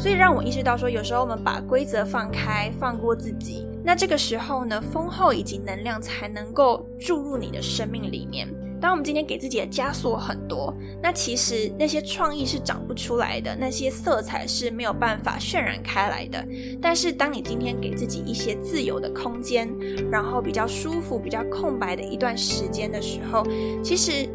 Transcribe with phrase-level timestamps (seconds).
[0.00, 8.46] 所以让我意识到说，有时候我们把规则放开，放过自己，那这个时候呢，丰厚以及能量才能够注入你的生命里面。
[8.80, 16.46] 当我们今天给自己的枷锁很多，那其实那些创意是长不出来的，那些色彩是没有办法渲染开来的。
[16.80, 19.68] 但是，当你今天给自己一些自由的空间，
[20.12, 23.44] 然后比较舒服、比较空白的一段时间的时候，
[23.82, 24.28] 其实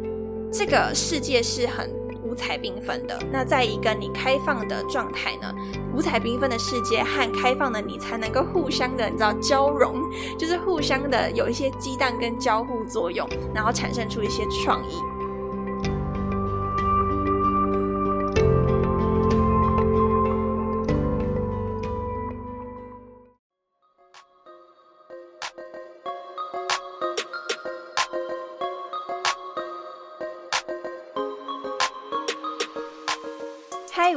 [0.52, 2.03] 这个世界是很。
[2.34, 5.54] 五彩缤纷的，那在一个你开放的状态呢？
[5.94, 10.02] 五彩缤纷的世界和开放的你才能够互相的，你知道交融，
[10.36, 14.96] 就是互相的有一些激荡跟交互作用，然后产生出一些创意。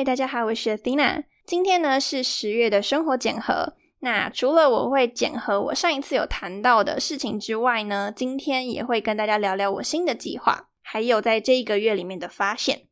[0.00, 1.24] 嗨，大家好，我是 Athena。
[1.44, 3.74] 今天呢是十月的生活检核。
[3.98, 12.84] 那除了我会检核我上一次有谈到的事情之外呢，今天也会跟大家聊聊我新的计划，还有在这一个月里面的发现。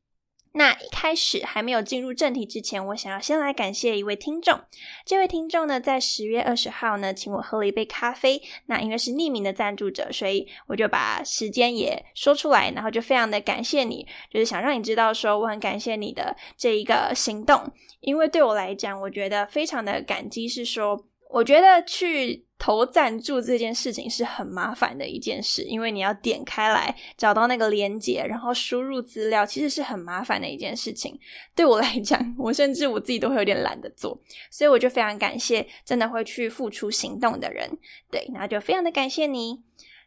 [0.52, 4.60] 那一开始还没有进入正题之前，我想要先来感谢一位听众。
[5.04, 8.42] 这位听众呢，在十月二十号呢，请我喝了一杯咖啡。
[8.66, 17.70] 那因为是匿名的赞助者，所以我就把时间也说出来，然后就非常的感谢你，就是想让你知道说我很感谢你的这一个行动。
[18.00, 22.47] 因为对我来讲，我觉得非常的感激，是说我觉得去。
[22.68, 31.18] 投赞助这件事情是很麻烦的一件事，因为你要点开来找到那个连接，然后输入资料，其实是很麻烦的一件事情。
[31.54, 34.20] 对我来讲，我甚至我自己都会有点懒得做，
[34.50, 37.78] 所以我就非常感谢真的会去付出行动的人。
[38.10, 39.62] 对，那就非常的感谢你。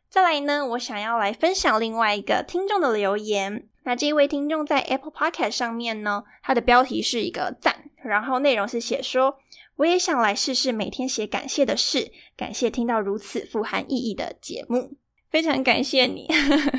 [0.07, 3.67] 再来呢，我想要来分享另外一个听众的留言。
[3.85, 9.39] 那这一位听众在 Apple Podcast 上面呢，他的标题是一个赞，然后内容是写说。
[9.81, 14.95] 我也想来试试每天写感谢的事，感谢听到如此富含意义的节目，
[15.31, 16.27] 非常感谢你，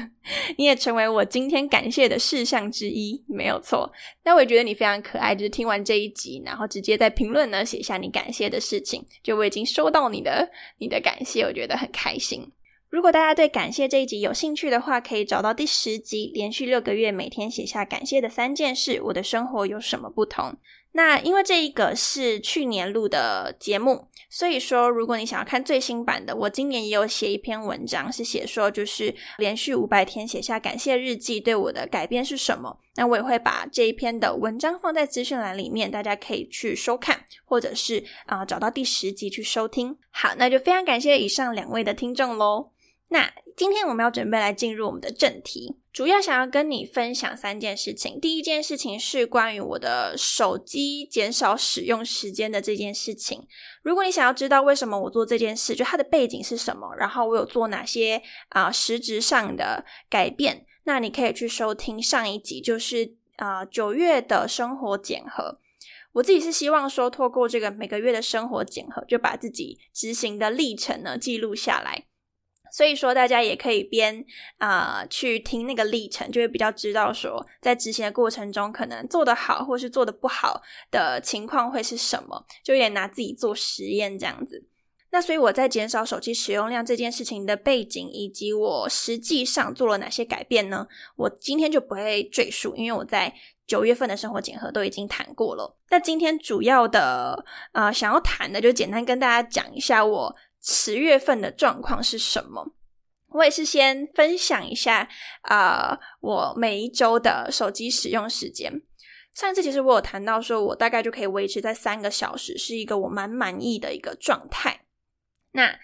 [0.56, 3.92] 你也成为我今天感谢的事项之一，没有错。
[4.22, 10.48] 那我也觉得你非常可爱，就是听完这一集，然后直接在评论呢写下你感谢的事情，就我已经收到你的
[10.78, 12.52] 你的感谢，我觉得很开心。
[12.88, 20.56] 如果大家对感谢这一集有兴趣的话，可以找到第十集，连续六个月每天写下感谢的三件事，我的生活有什么不同？
[20.94, 32.78] 那因为这一个是去年录的节目，所以说如果你想要看最新版的，我今年也有写一篇文章，是写说就是连续五百天写下感谢日记对我的改变是什么。
[32.94, 39.96] 那我也会把这一篇的文章放在资讯栏里面，大家可以去收看，或者是啊找到第十集去收听。
[40.10, 42.70] 好，那就非常感谢以上两位的听众喽。
[43.08, 48.18] 那今天我们要准备来进入我们的正题，主要想要跟你分享三件事情。
[48.18, 53.46] 第一件事情是关于我的手机减少使用时间的这件事情。
[53.82, 65.58] 如果你想要知道为什么我做这件事，就它的背景是什么，然后我有做哪些啊实质上的改变，那你可以去收听上一集，就是啊九月的生活检核。
[66.12, 72.04] 我自己是希望说，透过这个每个月的生活检核，就把自己执行的历程呢记录下来。
[72.72, 74.24] 所以说，大家也可以边
[74.56, 84.64] 啊去听那个历程，就会比较知道说，在执行的过程中，可能做得好或是做的不好的情况会是什么，就有点拿自己做实验这样子。
[85.10, 90.88] 那所以我在减少手机使用量这件事情的背景，以及我实际上做了哪些改变呢？
[91.16, 93.34] 我今天就不会赘述，因为我在
[93.66, 95.76] 九月份的生活检核都已经谈过了。
[95.90, 100.34] 那今天主要的呃想要谈的，就简单跟大家讲一下我。
[100.62, 102.74] 十月份的状况是什么？
[103.28, 105.08] 我也是先分享一下
[105.42, 108.82] 啊，我每一周的手机使用时间。
[109.34, 114.84] 上一次其实我有谈到说，我大概就可以维持在三个小时，是一个我蛮满意的一个状态。
[115.52, 115.78] 那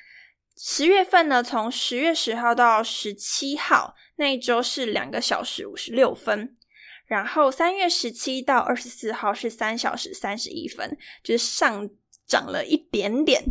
[0.57, 6.55] 十月份呢，从十月十号到十七号那一周是两个小时五十六分，
[7.07, 11.89] 然后三月十七到二十四号是三小时三十一分，就是上
[12.27, 13.43] 涨了一点点。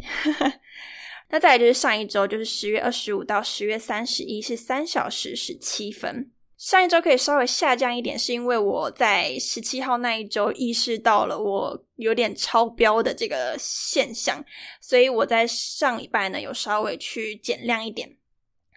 [1.30, 6.32] 那再来就是上一周，就是十月二十五到十月三十一，是三小时十七分。
[6.58, 14.44] 上一周可以稍微下降一点，是因为我在十七号那一周意识到了我有点超标的这个现象，
[14.82, 18.18] 所以我在上礼拜呢有稍微去减量一点。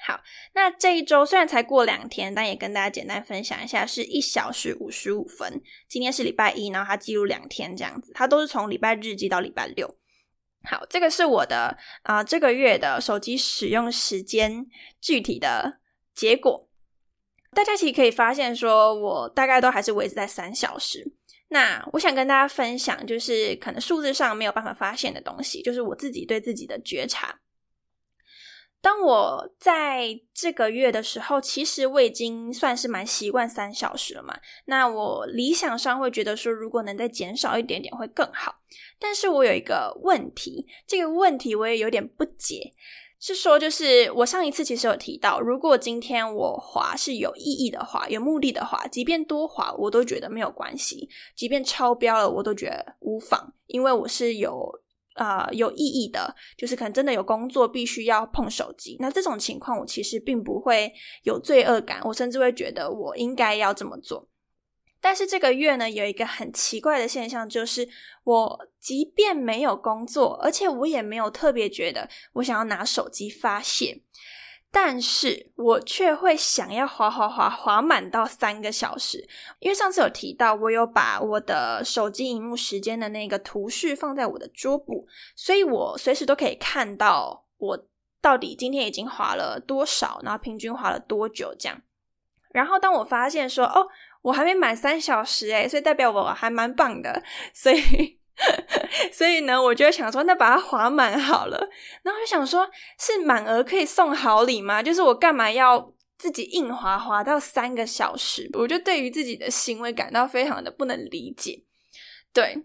[0.06, 0.20] 好，
[0.54, 5.62] 那这一周虽然才过两天，但也跟大家简单分享一下，是一小时五十五分。
[5.88, 9.94] 今天是礼拜一，然后它记录两天这样子，它都是从礼拜日记到礼拜六。
[10.64, 14.66] 好，这个是我的啊这个月的手机使用时间
[15.00, 15.78] 具体的
[16.14, 16.68] 结果。
[17.52, 21.14] 大家其实可以发现，说我大概都还是维持在三小时。
[21.48, 27.40] 那我想跟大家分享，就是可能数字上没有办法发现的东西，就是我自己对自己的觉察。
[28.82, 34.38] 当我在这个月的时候，其实我已经算是蛮习惯三小时了嘛。
[34.64, 38.56] 那我理想上会觉得说，如果能再减少一点点会更好。
[38.98, 42.72] 但是我有一个问题，这个问题我也有点不解，
[43.18, 54.80] 是说就是我上一次其实有提到，如果今天我滑是有意义的话，有目的的话，即便多滑我都觉得没有关系，即便超标了我都觉得无妨，因为我是有。
[55.20, 60.90] 啊，有意义的，就是可能真的有工作必须要碰手机，那这种情况我其实并不会
[61.24, 64.26] 有罪恶感，我甚至会觉得我应该要这么做。
[64.98, 67.86] 但是这个月呢，有一个很奇怪的现象，就是
[68.24, 74.00] 我即便没有工作，而且我也没有特别觉得我想要拿手机发泄。
[74.72, 79.28] 但是我却会想要滑滑滑滑满到三个小时，
[79.58, 87.86] 因为上次有提到，我有把我的手机荧幕时间的那个图示放在我的桌布，所以我随时都可以看到我
[88.22, 91.82] 到底今天已经滑了多少，然后平均滑了多久这样。
[92.52, 93.88] 然后当我发现说，哦，
[94.22, 97.20] 我还没满三小时诶，所以代表我还蛮棒的，
[97.52, 98.19] 所以。
[99.12, 101.68] 所以呢，我就想说，那把它划满好了。
[102.02, 104.82] 然后就想说，是满额可以送好礼吗？
[104.82, 108.48] 就是我干嘛要自己硬划划到三个小时？
[108.54, 111.62] 我就对于自己的行为感到非常的不能理解。
[112.32, 112.56] 对，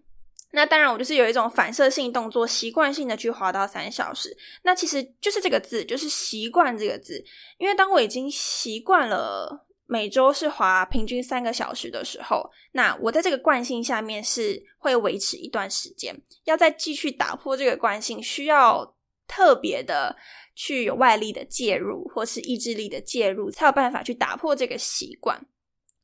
[0.52, 4.38] 那当然我就是有一种反射性动作，习惯性的去划到三小时。
[4.64, 7.24] 那其实就是这个字，就是习惯这个字。
[7.58, 9.65] 因为当我已经习惯了。
[9.88, 16.16] 每周是滑平均三个小时的时候，那我在这个惯性下面是会维持一段时间。
[16.46, 18.96] 要再继续打破这个惯性，需要
[19.28, 20.16] 特别的
[20.56, 25.40] 去有外力的介入，或是意志力的介入，才有办法去打破这个习惯。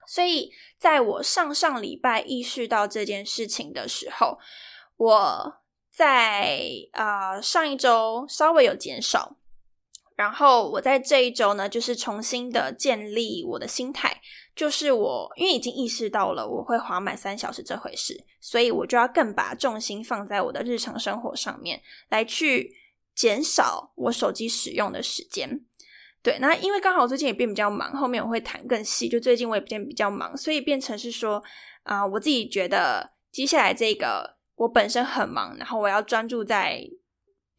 [0.07, 4.38] 所以，在我上上礼拜意识到这件事情的时候，
[4.98, 5.54] 我
[5.89, 6.60] 在
[6.92, 9.38] 啊上一周稍微有减少。
[10.21, 14.21] 然后我在这一周呢，就是重新的建立我的心态，
[14.56, 22.71] 就是我因为已经意识到了我会滑满三小时这回事，所以我就要更把重心放在我的日常生活上面，来去
[23.15, 25.59] 减少我手机使用的时间。
[26.21, 29.09] 对，那因为刚好最近也变比较忙，后面我会谈更细。
[29.09, 31.41] 就最近我也变比较忙，所以变成是说
[31.81, 36.88] 啊，我自己觉得接下来这个我本身很忙，然后我要专注在。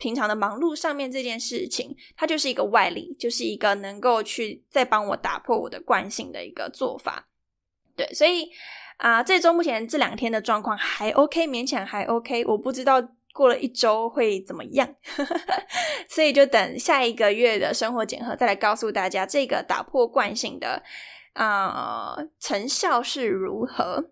[0.03, 7.29] 平常的忙碌上面这件事情，它就是一个外力，就是一个能够去再帮我打破我的惯性的一个做法。
[7.95, 8.51] 对，所以
[8.97, 12.45] 啊，这周目前这两天的状况还 OK，勉强还 OK。
[12.47, 13.01] 我不知道
[13.33, 14.93] 过了一周会怎么样，
[16.11, 20.83] 所以就等下一个月的生活检核再来告诉大家这个打破惯性的
[21.35, 24.11] 啊成效是如何。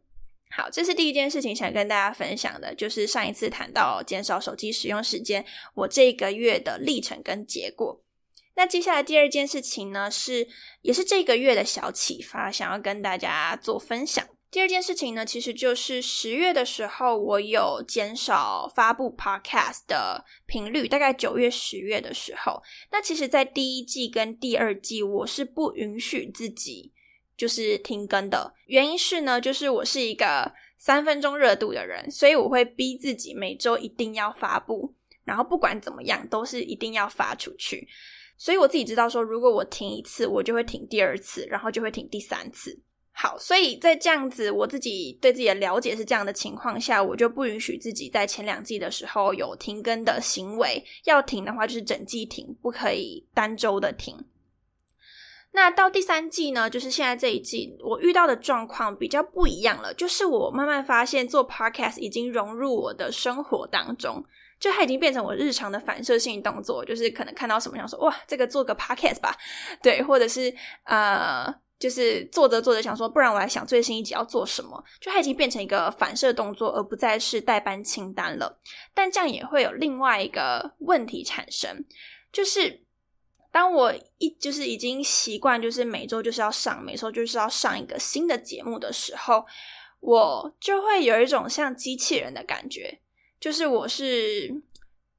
[0.51, 8.03] 好，这是第一件事情想跟大家分享的，就是上一次谈到减少手机使用时间，我这个月的历程跟结果。
[8.57, 10.49] 那接下来第二件事情呢，是
[10.83, 14.27] 也是这个月的小启发，想要跟大家做分享。
[14.51, 22.61] 第二件事情呢，其实就是十月的时候，我有减少发布 podcast 的频率，大概九月、十月的时候。
[22.91, 26.93] 那其实，在第一季跟第二季，我是不允许自己。
[27.41, 34.95] 就是停更的原因是呢，就是我是一个三分钟热度的人，所以我会逼自己每周一定要发布，
[35.25, 37.89] 然后不管怎么样都是一定要发出去。
[38.37, 42.79] 所以我自己知道说，如果我停一次，我就会停第二次，然后就会停第三次。
[43.13, 50.85] 好，所以在这样子我自己对自己的了解是这样的情况下，我就不允许自己在前两季的时候有停更的行为。
[51.05, 54.15] 要停的话，就是整季停，不可以单周的停。
[55.53, 59.93] 那到第三季呢，就是现在这一季，我遇到的状况比较不一样了。
[59.95, 64.25] 就是我慢慢发现，做 podcast 已经融入我的生活当中，
[64.61, 66.85] 就它已经变成我日常的反射性动作。
[66.85, 69.37] 就是可能看到什么，想说哇，这个做个 podcast 吧，
[69.83, 70.55] 对，或者是
[70.85, 74.81] 呃，就是做着做着想说，不然我来想最新一集要做什么。
[75.01, 78.61] 就它已经变成一个反射动作，而不再是代班清单了。
[78.95, 81.85] 但这样也会有另外一个问题产生，
[82.33, 82.85] 就是。
[83.53, 89.45] 当我一就是已经习惯，就是每周就是要上，每周就是要上一个新的节目的时候，
[90.01, 93.01] 我就会有一种像机器人的感觉，
[93.41, 94.63] 就是我是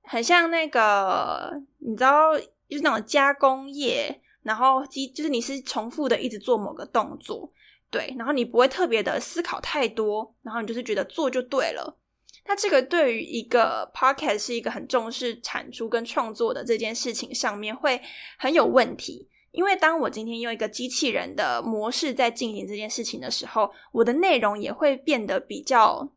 [0.04, 7.52] 很像那个，你知道，就是那种加工业，然后机就是你是重复的一直做某个动作，
[7.90, 11.98] 对，然后你不会特别的思考太多，然后你就是觉得做就对了。
[12.46, 18.02] 那这个对于一个 podcast 是一个很重视产出跟创作的这件事情上面会
[18.38, 26.12] 很有问题，因为当我今天用一个机器人的模式在进行这件事情的时候，我的内容也会变得比较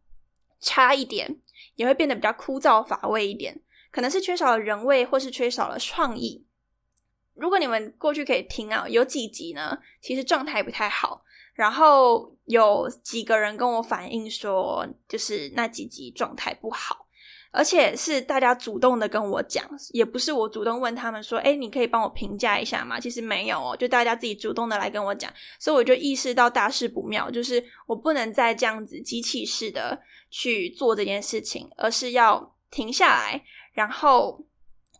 [0.61, 1.37] 差一点，
[1.76, 3.61] 也会变得比较枯燥乏味一点，
[3.93, 6.43] 可能是缺少了人味，或是缺少了创意。
[7.35, 11.23] 如果你们过去可以听啊，有几集呢，其实状态不太好。
[11.55, 17.07] 然后有几个人跟我反映说，就是那几集状态不好，
[17.53, 22.99] 而且是大家主动的跟我讲，也不是我主动问他们说，哎，你可以帮我评价一下吗？
[22.99, 33.41] 其实没有哦，就大家自己主动的来跟我讲，所以我就意识到大事不妙，就是我不能再这样子机器式的去做这件事情，而是要停下来，
[33.75, 34.45] 然后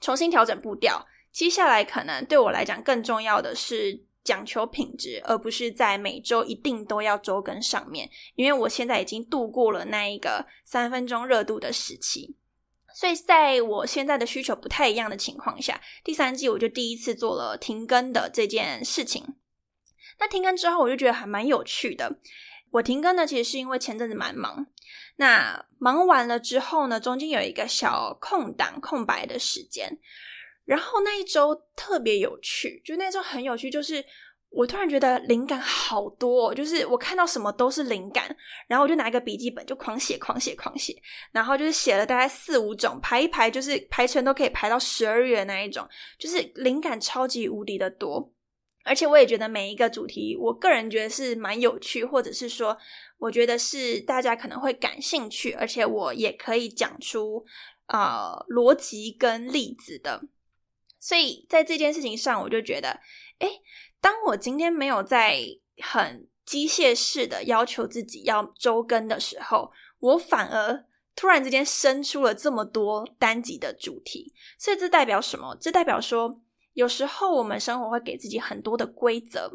[0.01, 1.05] 重新调整步调。
[1.35, 4.07] 接下来可能对我来讲更重要的是。
[4.25, 8.09] 讲求品质，而不是在每周一定都要周更上面。
[8.37, 12.35] 因为我现在已经度过了那一个三分钟热度的时期，
[12.95, 19.23] 所以在我现在的需求不太一样的情况下，第三季我就第一次做了停更的这件事情。
[20.19, 22.19] 那停更之后，我就觉得还蛮有趣的。
[22.71, 24.67] 我停更呢，其实是因为前阵子蛮忙。
[25.17, 29.99] 那忙完了之后呢，中间有一个小空档、空白的时间。
[30.65, 34.05] 然后那一周特别有趣，就那周很有趣，就是
[34.51, 38.25] 我突然觉得灵感好多，哦就是我看到什么都是灵感，
[38.69, 40.97] 然后我就拿一个笔记本就狂写、狂写、狂写，
[41.33, 45.87] 然后就是写了大概四五种，排一排就是排成都可以排到十二月那一种，
[46.19, 48.33] 就是灵感超级无敌的多，
[48.85, 52.77] 而且我也觉得每一个主题，我个人觉得是蛮有趣，或者是说
[53.19, 57.45] 我觉得是大家可能会感兴趣，而且我也可以讲出
[57.87, 60.23] 啊逻辑跟例子的。
[61.05, 62.99] 所以在这件事情上，我就觉得，
[63.39, 63.47] 哎，
[64.01, 65.39] 当我今天没有在
[65.83, 74.33] 很机械式的要求自己要周更的时候，我反而突然之间生出了这么多单集的主题。
[74.59, 75.55] 所以这代表什么？
[75.61, 76.41] 这代表说，
[76.73, 79.53] 有时候我们生活会给自己很多的规则、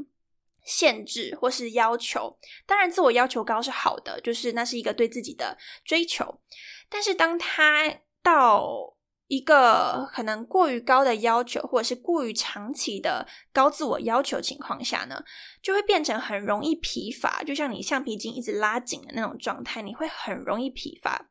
[0.63, 2.37] 限制或是要求。
[2.67, 6.39] 当然，自我要求高是好的，就是那是一个对自己的追求。
[6.87, 7.91] 但是当他
[8.21, 8.95] 到
[9.29, 15.23] 一个可能过于高的要求，或者是过于长期的高自我要求情况下呢，
[15.61, 21.29] 就会变成很容易疲乏，就像你橡皮筋一直拉紧的那种状态，你会很容易疲乏。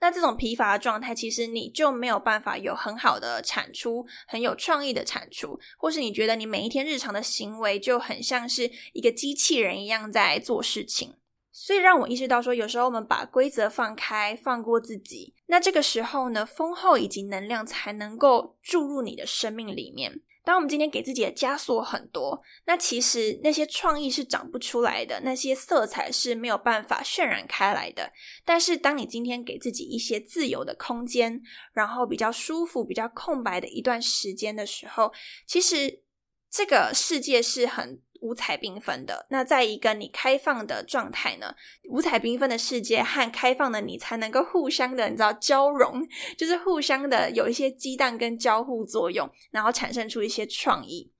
[0.00, 11.14] 那这种疲乏的状态，其实你就没有办法有很好的产出，很有创意的产出，或是你觉得你每一天日常的行为就很像是一个机器人一样在做事情。
[11.58, 20.20] 所以让我意识到，说有时候我们把规则放开，放过自己，那这个时候呢，丰厚以及能量才能够注入你的生命里面。
[20.44, 28.12] 当我们今天给自己的枷锁很多，那其实那些创意是长不出来的，那些色彩是没有办法渲染开来的。
[28.44, 31.40] 但是，当你今天给自己一些自由的空间，
[31.72, 35.10] 然后比较舒服、比较空白的一段时间的时候，
[35.46, 36.02] 其实
[36.50, 38.02] 这个世界是很。
[38.26, 41.54] 五彩缤纷的，那在一个你开放的状态呢？
[41.88, 46.04] 五彩缤纷的世界和开放的你才能够互相的，你知道交融，
[46.36, 51.12] 就是互相的有一些激荡跟交互作用，然后产生出一些创意。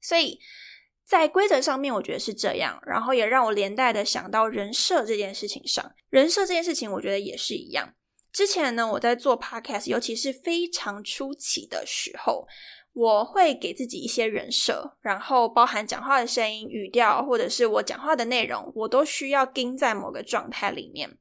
[0.00, 0.40] 所以
[1.04, 7.92] 在规则上面，我觉得是这样，然后也让我连带的想到人设这件事情上，人设这件事情，我觉得也是一样。
[8.32, 12.46] 之前呢，我在做 podcast，尤其是非常初期的时候。
[12.92, 21.18] 我会给自己一些人设，然后包含讲话的声音、语调，或者是我讲话的内容，我都需要盯在某个状态里面。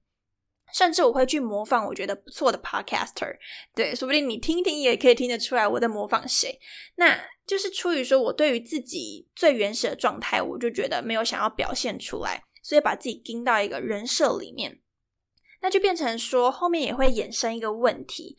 [0.71, 3.35] 甚至我会去模仿我觉得不错的 podcaster，
[3.73, 6.59] 对，说不定你听听也可以听得出来我在模仿谁。
[6.95, 14.79] 那就是出于说我对于自己最原始的状态，我就觉得没有想要表现出来，所以把自己盯到一个人设里面，
[15.61, 18.37] 那就变成说后面也会衍生一个问题。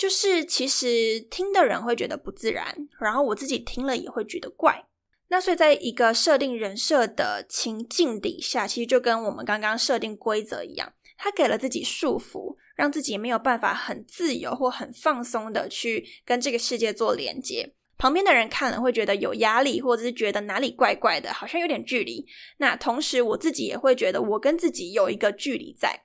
[0.00, 4.82] 就是其实听的人会觉得不自然，然后我自己听了也会觉得怪。
[5.28, 17.74] 那所以在一个设定人设的情境底下，其实就跟我们刚刚设定规则一样，他给了自己束缚，让自己没有办法很自由或很放松的去跟这个世界做连接。
[17.98, 22.26] 旁边的人看了会觉得有压力，或者是觉得哪里怪怪的，好像有点距离。
[22.56, 26.04] 那同时我自己也会觉得我跟自己有一个距离在。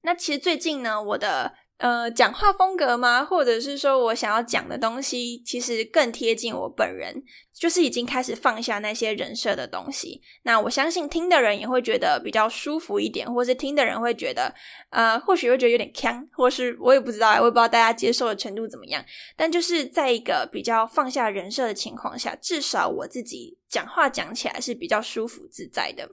[0.00, 1.54] 那其实最近呢，我的。
[1.82, 3.24] 呃，讲话风格吗？
[3.24, 10.22] 或者是说我想要讲的东西，其实更贴近我本人，就是已经开始放下那些人设的东西。
[10.44, 14.54] 那我相信听的人也会觉得比较舒服一点，或是听的人会觉得，
[14.90, 19.04] 呃，或许会觉得有点呛，或是我也不知道，我也不知道大家接受的程度怎么样。
[19.36, 26.08] 但就是在一个比较放下人设的情况下，至少我自己讲话讲起来是比较舒服自在的。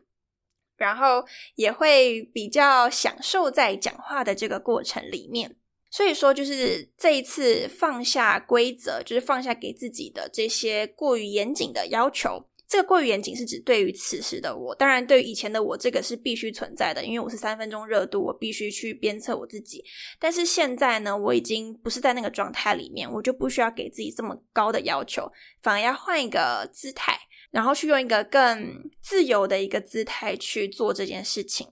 [0.77, 5.57] 然后也会比较享受在讲话的这个过程里面，
[5.89, 12.45] 所以说就是这一次放下规则，就是放下给自己的这些过于严谨的要求。
[12.67, 19.83] 这个过于严谨是指对于此时的我，当然对于以前的我，这个是必须存在的，因为我是三分钟热度，我必须去鞭策我自己。
[20.19, 25.31] 但是现在呢，我已经不是在那个状态里面，我就不需要给自己这么高的要求，
[25.63, 27.17] 反而要换一个姿态。
[27.51, 31.67] 然后去用一个更自由的一个姿态去做这件事情，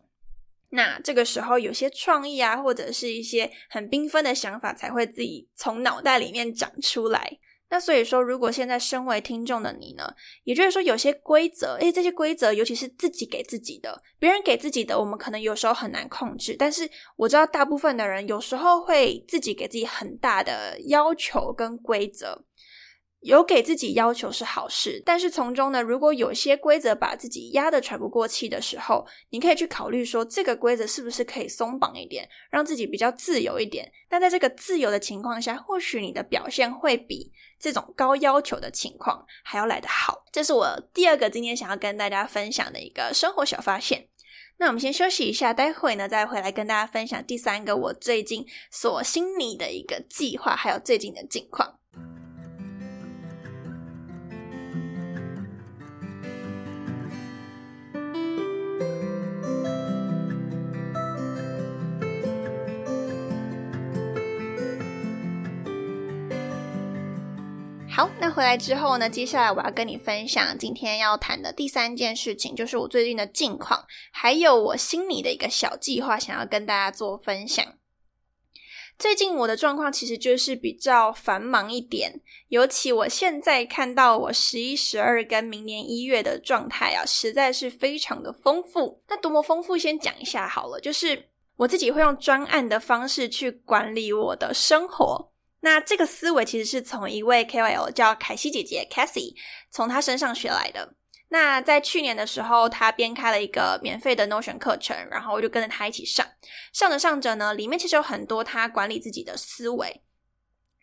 [0.69, 7.39] 那这个时候有些创意啊，或者是一些很缤纷的想法才会自己从脑袋里面长出来。
[7.69, 10.09] 那所以说，如果现在身为听众的你呢，
[10.45, 16.55] 也就是说有些规则，诶，这些规则尤其是自己给自己的，别人给自己的，我们可能有时候很难控制。
[16.57, 22.45] 但是我知道大部分的人有时候会自己给自己很大的要求跟规则。
[23.21, 33.91] 有给自己要求是好事，但是从中呢，如果有些规则把自己压得喘不过气的时候，你可以去考虑说，这个规则是不是可以松绑一点，让自己比较自由一点。
[34.11, 40.23] 那在这个自由的情况下，或许你的表现会比这种高要求的情况还要来得好。
[40.31, 44.07] 这是我第二个今天想要跟大家分享的一个生活小发现。
[44.59, 51.79] 那我们先休息一下，待会呢再回来跟大家分享第三个我最近所心里的一个计划，还有最近的近况。
[67.97, 69.09] 好，那回来之后呢？
[69.09, 77.65] 接下来我要跟你分享今天要谈的第三件事情，就是我最近的近况，还有我心里的一个小计划，想要跟大家做分享。
[78.99, 89.01] 最近我的状况其实就是比较繁忙一点，尤其我现在看到我十一、十二跟明年一月的状态啊，实在是非常的丰富。
[89.07, 95.31] 那多么丰富，先讲一下好了，就是我自己会用专案的方式去管理我的生活。
[95.61, 99.33] 那这个思维其实是从一位 KOL 叫凯西姐姐 Cassie
[99.71, 100.95] 从她身上学来的。
[101.29, 106.25] 那在去年的时候，她编开了一个免费的 Notion 课程，然后我就跟着她一起上。
[106.71, 110.03] 上着上着呢，里面其实有很多她管理自己的思维。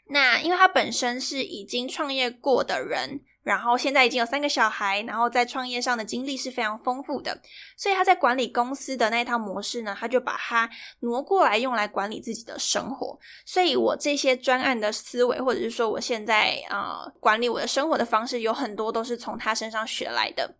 [0.09, 3.21] 那因为她本身是已经创业过的人。
[3.45, 7.39] 然后现在已经有三个小孩，然后在创业上的经历是非常丰富的，
[7.77, 10.69] 所以他在管理公司的那一套模式呢，他就把它
[11.01, 13.19] 挪过来用来管理自己的生活。
[13.45, 20.57] 所以我这些专案的思维，或者是说我现在啊管理我的生活的方式，有很多都是从他身上学来的。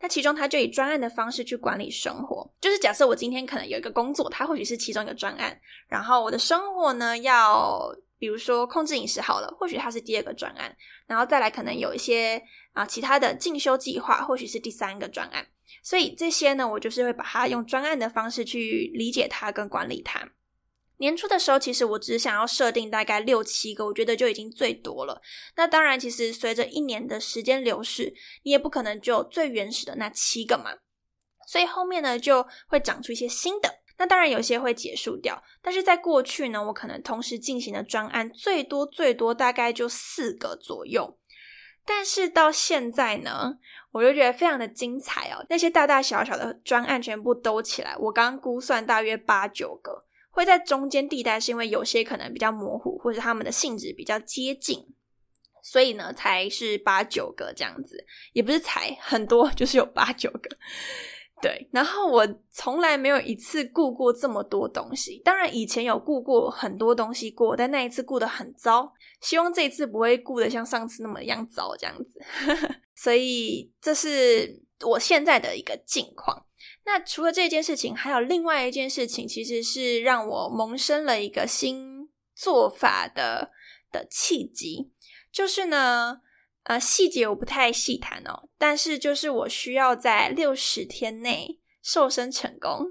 [0.00, 7.92] 那其中他就以专案的方式去管理生活，就是假设我今天可能有一个工作，它或许是其中一个专案，然后我的生活呢要。
[8.20, 12.40] 比如说控制饮食好了，或许它是第二个专案，然后再来可能有一些
[12.74, 15.48] 啊其他的进修计划，或许是第三个专案。
[15.82, 20.28] 所以这些呢，我就是会把它用专案的方式去理解它跟管理它。
[20.98, 25.22] 年初的时候，其实我只想要设定大概六七个，我觉得就已经最多了。
[25.56, 30.72] 那当然，其实随着一年的时间流逝，你也不可能就最原始的那七个嘛。
[31.46, 33.79] 所以后面呢，就会长出一些新的。
[34.00, 41.18] 那当然有些会结束掉，但是在过去呢，我可能同时进行的专案最多最多大概就四个左右。
[41.84, 43.58] 但是到现在呢，
[43.92, 45.44] 我就觉得非常的精彩哦。
[45.50, 54.86] 那些大大小小的专案全部都起来，我刚估算大约八九个，会在中间地带，是因为有些可能比较模糊，或者他们的性质比较接近，
[55.62, 60.48] 所以呢才是八九个这样子，也不是才很多，就是有八九个。
[61.42, 65.22] 对，然后我从来没有一次顾过这么多东西。
[65.24, 68.92] 当然，以前有顾过很多东西过，但那一次顾得很糟。
[69.22, 72.20] 希望这一次不会顾得像上次那么样糟这样子。
[72.94, 76.44] 所以，这是我现在的一个境况。
[76.84, 83.50] 那除了这件事情，还有另外一件事情，其实是让我萌生了一个新做法的
[83.90, 84.90] 的契机，
[85.32, 86.20] 就是呢。
[86.64, 92.86] 呃，细节我不太细谈哦，但是就是我需要在六十天内瘦身成功，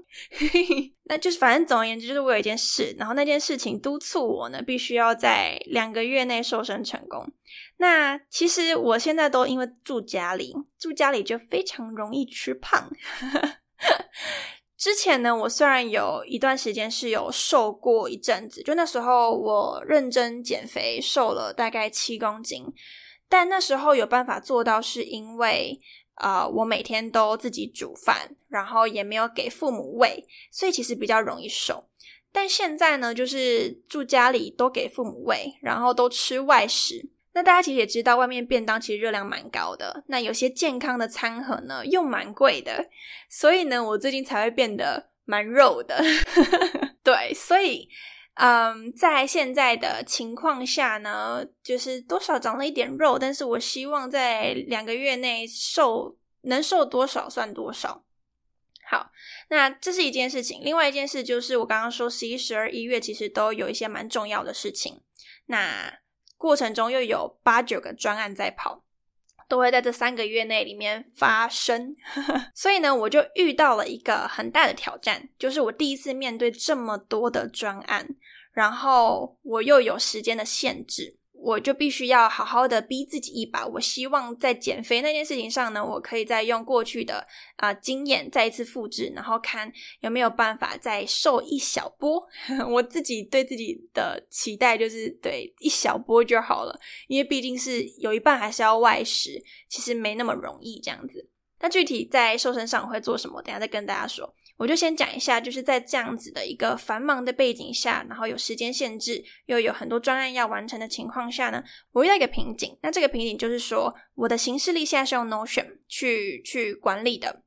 [1.04, 7.24] 那就是反正总而言之，就是我有一件事，然后那件事情督促我呢，必须要在两个月内瘦身成功。
[7.78, 12.90] 那其实我现在都因为住家里，住家里就非常容易吃胖。
[14.76, 22.64] 之前呢，我虽然有一段时间是有瘦过一阵子，就那时候我认真减肥，瘦了大概七公斤，
[23.30, 25.80] 但那时候有办法做到，是因为
[26.16, 31.84] 呃，我每天都自己煮饭，然后也没有给父母喂，所以其实比较容易瘦。
[32.32, 37.08] 但现在呢，就是住家里都给父母喂，然后都吃外食。
[37.32, 40.02] 那大家其实也知道，外面便当其实热量蛮高的。
[40.08, 42.84] 那有些健康的餐盒呢，又蛮贵的。
[43.28, 46.02] 所以呢，我最近才会变得蛮肉的。
[47.02, 47.88] 对，所以，
[48.42, 58.02] 嗯，在现在的情况下呢，就是多少长了一点肉，但是我希望在两个月内瘦，能瘦多少算多少。
[58.88, 59.10] 好，
[59.50, 60.62] 那这是一件事情。
[60.64, 65.02] 另外一件事就是，我刚刚说十一、十二、一月其实都有一些蛮重要的事情。
[65.46, 65.98] 那
[66.38, 68.82] 过程中又有八九个专案在跑，
[69.48, 71.94] 都会在这三个月内里面发生，
[72.56, 78.16] 所以呢，我就遇到了一个很大的挑战，就是我第一次面对这么多的专案，
[78.52, 81.16] 然后我又有时间的限制。
[81.42, 83.66] 我就必须要好好的逼自己一把。
[83.66, 92.22] 我希望在减肥那件事情上呢，我可以再用过去的啊经验再一次复制，然后看有没有办法再瘦一小波。
[92.68, 101.26] 我自己对自己的期待就是对一小波就好了，因为毕竟是有一半还是要外食，其实没那么容易这样子。
[101.62, 103.40] 那具体在瘦身上会做什么？
[103.40, 104.34] 等下再跟大家说。
[104.60, 112.76] 我就先讲一下，就是在这样子的一个繁忙的背景下，然后有时间限制，又有很多专案要完成的情况下呢，我遇到一个瓶颈。
[112.82, 117.42] 那这个瓶颈就是说，我的行事历现在是用 Notion 去去管理的，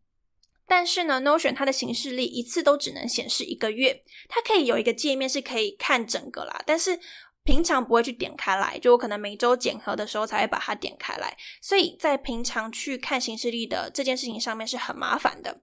[0.65, 6.99] 但是呢，Notion 它的行事历一次都只能显示一个月，它可以有一个界面是可以看整个啦，但是
[7.43, 15.61] 平常不会去点开来，就我可能每周检核的时候才会把它点开来，所以在平常去看行事历的这件事情上面是很麻烦的。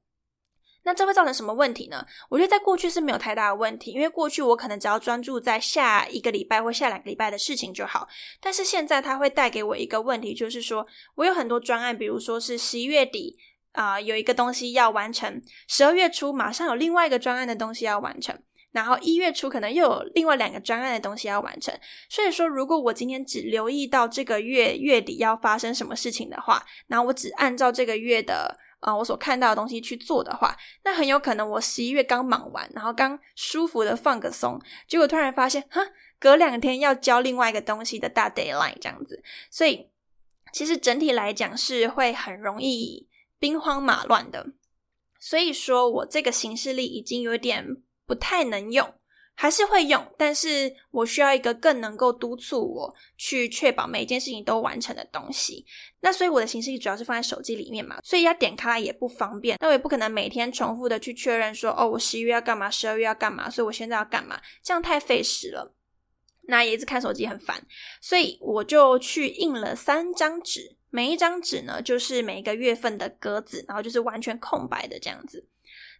[0.82, 2.04] 那这会造成什么问题呢？
[2.30, 8.08] 我觉得在过去是没有太大的问题，因为过去我可能只要专注在下一个礼拜或下两个礼拜的事情就好。
[8.40, 13.36] 但是现在它会带给我一个问题，就是说我有很多专案，比如说是十一月底
[13.72, 18.34] 啊有一个东西要完成，十二月初马上有另外一个专案的东西要完成，
[18.72, 21.78] 然后一月初可能又有另外两个专案的东西要完成。
[22.08, 28.58] 所以说，如果我今天只留意到这个月月底要发生什么事情的话，那我只按照这个月的。
[28.80, 35.80] 啊，我所看到的东西去做的话，那很有可能我十一月刚忙完，然后刚舒服的放个松，结果突然发现，哈，
[36.18, 39.88] 隔两天要交另外一个东西的大 deadline 这样子，所以
[40.52, 44.46] 其实整体来讲是会很容易兵荒马乱的。
[45.18, 48.94] 所以说我这个形式力已经有点不太能用。
[49.40, 55.64] 还是会用，但是我需要一个更能够督促我去确保每一件事情都完成的东西。
[56.00, 59.56] 那所以我的形式主要是放在手机里面嘛，所以要点开来也不方便。
[59.58, 65.74] 那我也不可能每天重复的去确认说，哦，我十一月要干嘛，十二月要干嘛，所以我现在要干嘛，这样太费时了。
[66.42, 67.66] 那也一直看手机很烦，
[68.02, 75.48] 所以我就去印了三张纸，每一张纸呢就是每一个月份的格子，然后就是完全空白的这样子。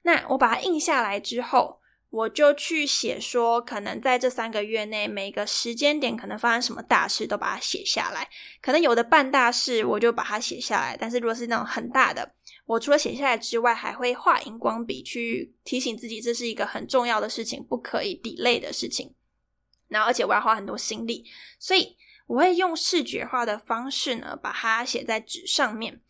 [0.03, 1.81] 那我把它印下来之后。
[2.11, 8.29] 我就去写说，可能在这三个月内，每个时间点可能发生什么大事，都把它写下来。
[8.61, 10.96] 可能有的办大事，我就把它写下来。
[10.96, 12.35] 但是如果是那种很大的，
[12.66, 19.14] 我除了写下来之外，还会画荧光笔去提醒自己，这是一个很重要的事情，不可以 delay 的事情。
[19.87, 21.25] 然后，而且我要花很多心力，
[21.61, 21.96] 所以
[22.27, 26.01] 我会用视觉化的方式呢，把它写在纸上面。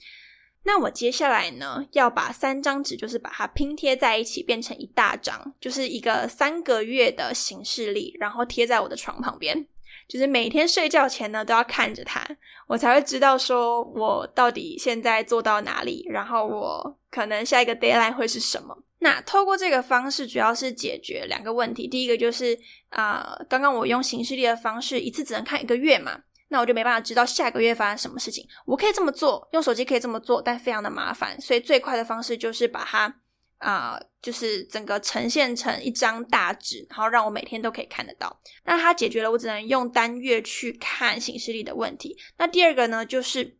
[0.62, 9.66] 那我接下来呢，要把三张纸，就是把它拼贴在一起，变成一大张，就是一个三个月的形式力，然后贴在我的床旁边，
[10.06, 12.24] 就是每天睡觉前呢都要看着它，
[12.66, 18.76] 我才会知道说我到底现在做到哪里，然后我可能下一个 deadline 会是什么。
[18.98, 22.56] 那透过这个方式，主要是解决两个问题，第一个就是
[22.90, 26.20] 啊，刚刚我用形式力的方式，一次只能看一个月嘛。
[26.50, 28.46] 那我就没办法知道下个月发生什么事情。
[28.66, 31.40] 我可以这么做，用手机可以这么做，但非常的麻烦。
[31.40, 33.14] 所以最快的方式就是把它
[33.58, 38.40] 啊，就是整个呈现成一张大纸，然后让我每天都可以看得到。
[38.64, 42.18] 那它解决了我只能用单月去看形式力的问题。
[42.36, 43.59] 那第二个呢，就是。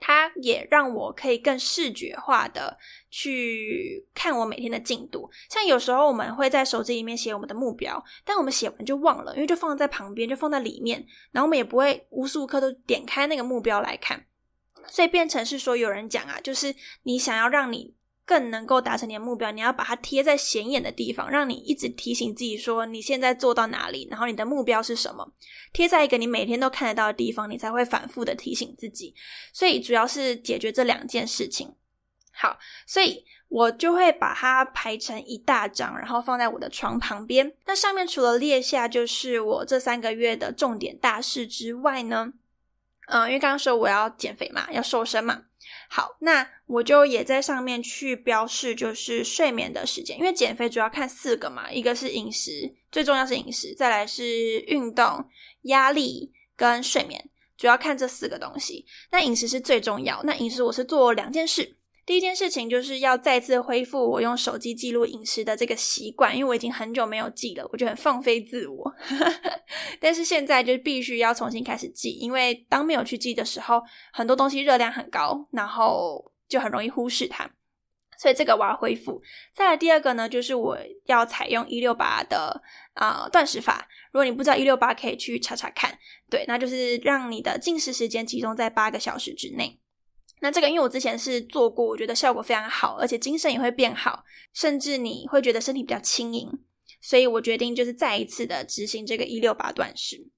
[0.00, 2.78] 它也让我可以更视觉化的
[3.10, 5.30] 去看我每天的进度。
[5.50, 14.24] 像有时候我们会在手机里面写我们的目标，但我们写完就忘了，因为就放在旁边，就放在里面，然后我们也不会无时无刻都点开那个目标来看，
[14.86, 17.97] 所以变成是说有人讲啊，就是你想要让你。
[18.28, 25.32] 更能够达成你的目标，你要把它贴在显眼的地方，让你一直提醒自己说你现在做到哪里，然后你的目标是什么，
[25.72, 29.14] 贴在一个你每天都看得到的地方，你才会反复的提醒自己。
[29.50, 31.74] 所以主要是解决这两件事情。
[32.34, 37.54] 好，所以我就会把它排成一大张，然后放在我的床旁边。
[37.64, 42.34] 那上面除了列下就是我这三个月的重点大事之外呢，
[43.08, 45.42] 嗯，因为刚刚说我要减肥嘛，要瘦身嘛。
[45.90, 55.26] 好，那我就也在上面去标示，就是睡眠的时间，因为减肥主要看四个嘛，一个是饮食，最重要是饮食，再来是运动、
[55.62, 58.84] 压力跟睡眠，主要看这四个东西。
[59.10, 61.77] 那饮食是最重要，那饮食我是做两件事。
[62.08, 68.94] 第一件事情就是要再次恢复我用手机记录饮食的这个习惯，因为我已经很久没有记了，我就很放飞自我。
[70.00, 77.46] 但是现在就必须要重新开始记，因为当没有去记的时候，很多东西热量很高，然后就很容易忽视它。
[78.18, 79.20] 所以这个我要恢复。
[79.54, 82.62] 再来第二个呢，就是我要采用一六八的
[82.94, 83.86] 啊断食法。
[84.12, 85.98] 如果你不知道一六八，可以去查查看。
[86.30, 89.78] 对，那就是让你的进食时间集中在八个小时之内。
[90.40, 96.50] 那这个，因为我之前是做过，我觉得效果非常好，而且精神也会变好，甚至你会觉得身体比较轻盈，
[97.00, 100.30] 所以我决定就是再一次的执行这个一六八断食。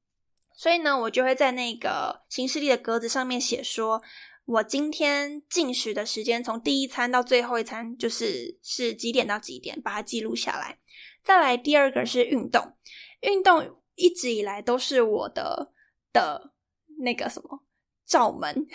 [0.55, 4.03] 所以呢，我就会在那个行事历的格子上面写说，
[4.45, 10.79] 我今天进食的时间从第一餐到最后一餐，就是是几点到几点，把它记录下来。
[11.23, 12.75] 再来第二个是运动，
[13.21, 15.73] 运动一直以来都是我的
[16.13, 16.53] 的
[16.99, 17.65] 那个什么
[18.05, 18.67] 罩门。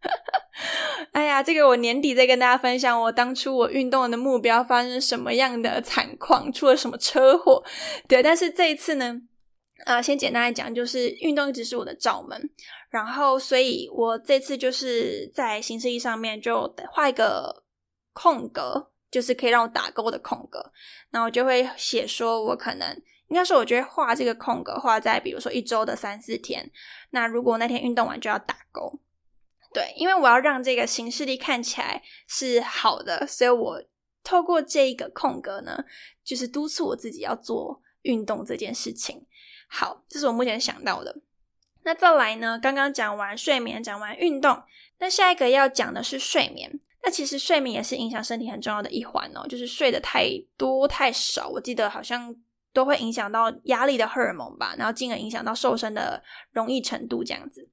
[1.12, 7.62] 哎呀，这个我年底再跟大家分享，我当初我运动的目标发生什么样的惨况，出了什么车祸。
[8.06, 9.20] 对，但是这一次呢，
[9.86, 12.50] 啊，先简单来讲，就是运动一直是我的罩门，
[12.90, 17.64] 然后所以我这次就是在行事历上面就画一个
[18.12, 20.72] 空格，就是可以让我打勾的空格，
[21.10, 22.88] 那我就会写说，我可能
[23.28, 26.70] 应该说，我觉得画这个空格画在比如说一周的三四天，
[27.10, 29.00] 那如果那天运动完就要打勾。
[29.72, 33.82] 对，因为我要让这个形式力看起来是好的，所以我
[34.24, 35.84] 透过这一个空格呢，
[36.24, 39.26] 就是督促我自己要做运动这件事情。
[39.68, 41.14] 好，这是我目前想到的。
[41.82, 42.58] 那再来呢？
[42.58, 44.62] 刚刚讲完睡眠，讲完运动，
[44.98, 46.80] 那下一个要讲的是睡眠。
[47.02, 50.26] 那其实睡眠也是影响身体很重要的一环哦，就是睡得太
[50.56, 52.34] 多太少，我记得好像
[52.72, 57.70] 都会影响到压力的荷尔蒙吧，然后进而影响到瘦身的容易程度这样子。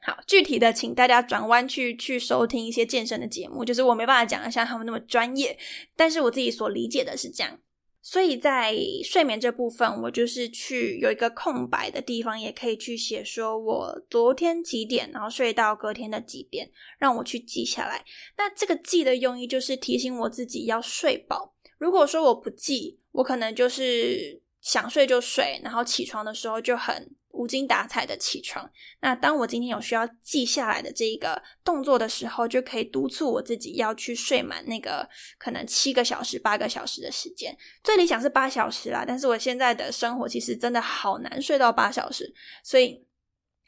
[0.00, 5.58] 好，具体的，请大家转弯去去收听一些健身的节目，就是我没办法讲的像他们那么专业，
[5.96, 7.58] 但是我自己所理解的是这样。
[8.00, 18.02] 所以在睡眠这部分，我就是去有一个空白的地方，也可以去写说我昨天几点，然后睡到隔天的几点，让我去记下来。
[18.38, 21.54] 那这个记的用意就是提醒我自己要睡饱。
[21.76, 27.10] 如果说我不记，我可能就是想睡就睡，然后起床的时候就很。
[27.30, 28.68] 无精打采的起床，
[29.00, 37.56] 那当我今天有需要记下来的这一个动作的时候，就可以督促我自己要去睡满那个可能七个小时、八个小时的时间。
[37.84, 43.04] 最理想是八小时啦，但是我现在的生活其实真的好难睡到八小时，所以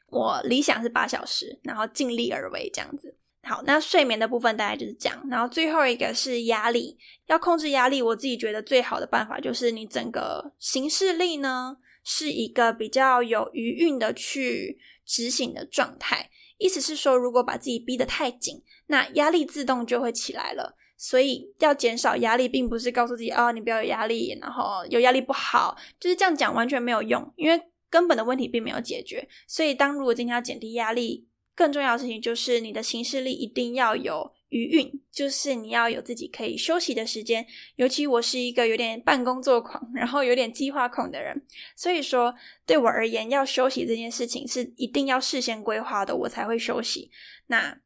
[0.09, 3.17] 我理想是八小时，然后尽力而为这样子。
[3.43, 5.23] 好，那睡眠的部分大概就是这样。
[5.31, 11.77] 然后最后一个是压力，要控制压力，我自己觉得最好的办法就是你整个行事力呢。
[12.05, 20.77] 是一个比较有余韵的去执行的状态，意思是说，如果把自己逼得太紧，那压力自动就会起来了。
[20.97, 27.59] 所以要减少压力，并不是告诉自己哦，你不要有压力，然后有压力不好，就是这样讲完全没有用，因为
[27.89, 29.27] 根本的问题并没有解决。
[29.47, 34.33] 所以，当如果今天要减低压力，更重要的事情就是你的行事力一定要有。
[34.51, 37.45] 余韵就是你要有自己可以休息的时间，
[37.77, 41.41] 尤其我是一个有点半工作狂，然后有点计划控的人，
[41.75, 42.35] 所以说
[42.67, 47.11] 对我而言，要休息这件事情是一定要事先规划的，我才会休息。
[47.47, 47.81] 那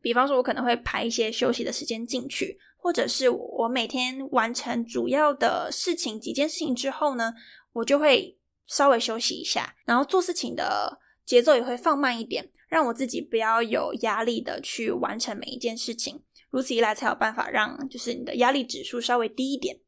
[0.00, 7.34] 比方说，我可能会排一些休息的时间进去，或者是我每天完成主要的事情几件事情之后呢，
[7.72, 12.50] 我就会稍微休息一下，然后做事情的节奏也会放慢一点。
[12.70, 19.78] 让我自己不要有压力的去完成每一件事情，如此一来才有办法让就是你的压力指数稍微低一点。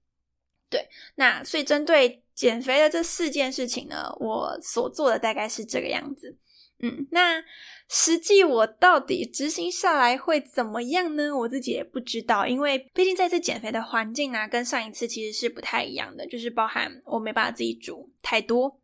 [0.68, 6.36] 对，那所以针对减肥的这四件事情呢，我所做的大概是这个样子。
[6.84, 7.40] 嗯，那
[7.88, 11.36] 实际我到底执行下来会怎么样呢？
[11.36, 18.80] 我自己也不知道，因为毕竟在这减肥的环境呢，跟上一次其实是不太一样的，就是包含我没办法自己煮太多，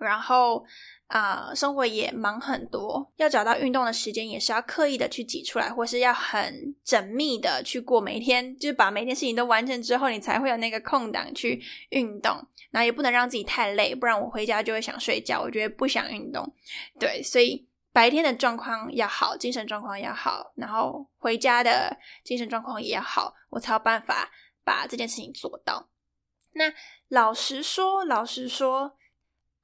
[0.00, 0.64] 然后。
[1.08, 12.36] 啊，生活也忙很多，要找到运动的时间也是要刻意的去挤出来，或是要很缜密的去过每一天，就是把每一件事情都完成之后，你才会有那个空档去运动。
[12.70, 16.46] 然后也不能让自己太累，不然我回家就会想睡觉，我觉得不想运动。
[17.00, 17.66] 对，所以。
[17.90, 24.30] 白天的状况要好，精神状况要好，然后回家的精神状况也要好，我才有办法
[24.62, 25.88] 把这件事情做到。
[26.52, 26.72] 那
[27.08, 28.97] 老实说，老实说，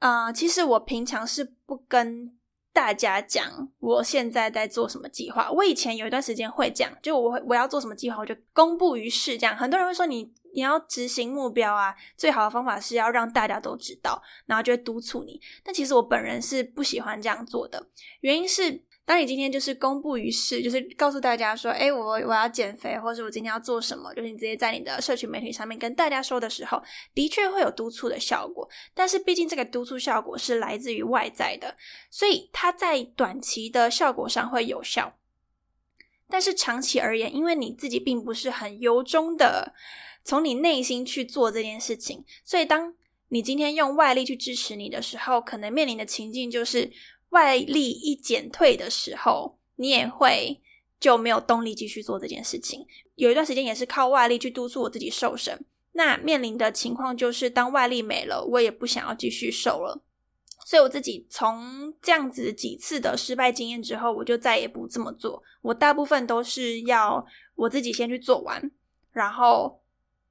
[0.04, 2.30] 啊，其实我平常是不跟
[2.74, 5.50] 大家讲我现在在做什么计划。
[5.50, 9.38] 我以前有一段时间会讲，就我我要做什么计划，我就公布于世。
[9.38, 10.32] 这样很多人会说你。
[10.56, 15.40] 你要执行目标啊，最好的方法是要让大家都知道，然后就会督促你。
[15.64, 17.84] 但其实我本人是不喜欢这样做的，
[18.20, 26.82] 原因是当你今天就是公布于世，就是告诉大家说，哎，我我要减肥，或者我今天要做什么，就是你直接在你的社群媒体上面跟大家说的时候，
[27.14, 28.68] 的确会有督促的效果。
[28.94, 31.76] 但是毕竟这个督促效果是来自于外在的，
[32.10, 35.18] 所以它在短期的效果上会有效，
[36.28, 39.74] 但是长期而言，因为你自己并不是很由衷的。
[40.26, 42.94] 从你内心去做这件事情，所以当
[43.28, 46.90] 你今天用外力去支持你的时候，可能面临的情境就是
[47.34, 50.62] 外力一减退的时候，你也会
[50.98, 52.86] 就没有动力继续做这件事情。
[53.16, 60.02] 有一段时间也是靠外力去督促我自己瘦身，那面临的情况就是当外力没了，我也不想要继续瘦了。
[60.64, 65.42] 所以我自己从这样子几次的失败经验之后，我就再也不这么做。
[65.60, 68.70] 我大部分都是要我自己先去做完，
[69.12, 69.80] 然后。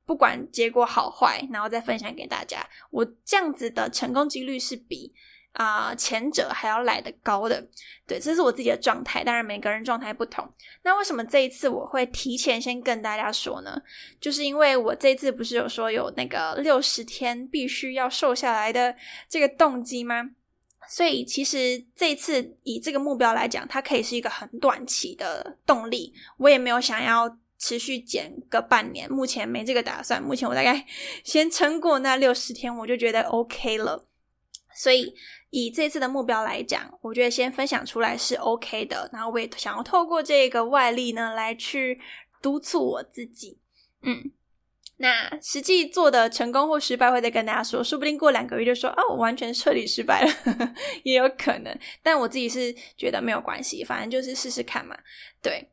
[0.06, 2.60] 不管结果好坏，然后再分享给大家。
[2.92, 5.14] 我这样子的成功几率是比
[5.54, 7.66] 啊前者还要来的高的。
[8.06, 9.24] 对，这是我自己的状态。
[9.24, 10.48] 当然，每个人状态不同。
[10.84, 13.82] 那为什么这一次我会提前先跟大家说呢？
[14.20, 18.96] 就是因为我这次不是有说有那个六十天必须要瘦下来的
[19.28, 20.32] 这个动机吗？
[20.90, 26.14] 所以其实这次以这个目标来讲，它可以是一个很短期的动力。
[26.38, 27.38] 我也没有想要。
[27.60, 30.22] 持续减个半年，目前没这个打算。
[30.22, 30.86] 目前我大概
[31.24, 34.06] 先撑过那六十天，我就觉得 OK 了。
[34.76, 35.14] 所以
[35.50, 39.10] 以这次的目标来讲，我觉得先分享出来是 OK 的。
[39.14, 42.00] 然后我也想要透过这个外力呢，来去
[42.42, 43.58] 督促我自己。
[44.02, 44.32] 嗯，
[44.98, 47.84] 那实际做的成功或失败，会再跟大家说。
[47.84, 50.34] 说不定过两个月就说啊，我完全彻底失败了，
[51.04, 51.78] 也有可能。
[52.02, 54.98] 但我自己是觉得没有关系，反正就是试试看嘛。
[55.42, 55.70] 对。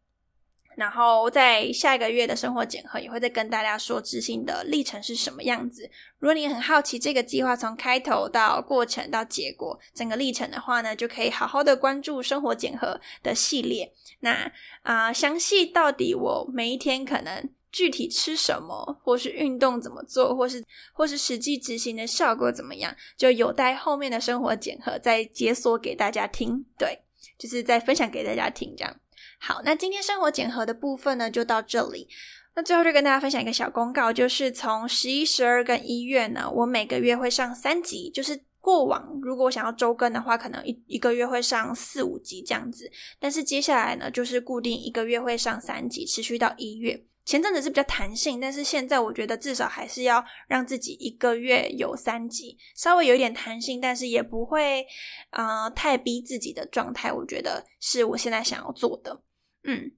[0.81, 5.87] 然后在下一个月的生活检核也会再跟大家说执行的历程是什么样子。
[6.19, 13.93] 如果你很好奇这个计划从开头到过程到结果整个历程的话呢，就可以好好的关注生活检核的系列。
[14.21, 20.65] 那啊，详细到底我每一天可能具体吃什么，或是运动怎么做，或是
[20.95, 26.65] 或是实际执行的效果怎么样，就有待后面的生活检核再解锁给大家听。
[26.79, 27.03] 对，
[27.39, 28.97] 就是再分享给大家听这样。
[29.43, 32.07] 好，那今天生活检核的部分呢，就到这里。
[32.55, 38.11] 那最后就跟大家分享一个小公告，就是从十一、十二跟一月呢，我每个月会上三集。
[38.11, 42.91] 就是过往如果我想要周更的话，可能一一个月会上四五集这样子。
[43.19, 47.03] 但是接下来呢，就是固定一个月会上三集，持续到一月。
[47.25, 54.85] 前阵子是比较弹性，但是现在我觉得至少还是要让自己一个月有三集，稍微有一点弹性，但是也不会
[55.31, 57.13] 啊太逼自己的状态。
[57.13, 59.23] 我觉得是我现在想要做的。
[59.65, 59.93] 嗯，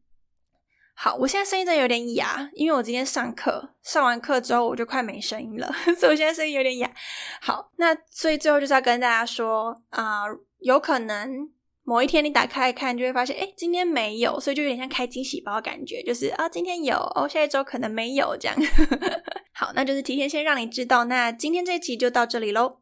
[0.95, 6.93] 好，我现在声音真的有点哑，因为我今天上课上完课之后我就快没声音了， 所以我现在声音有点哑。
[7.41, 10.25] 好，那所以最后就是要跟大家说啊，
[10.59, 11.49] 有可能
[11.85, 18.57] 某一天你打开看，就会发现，哎，今天没有，所以就有点像开惊喜包的感觉，就是啊，今天有，哦，下一周可能没有这样。
[19.55, 22.82] 好，那就是提前先让你知道，那今天这一期就到这里喽。